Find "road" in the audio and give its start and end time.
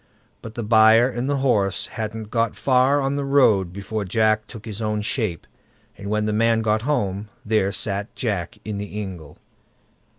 3.23-3.71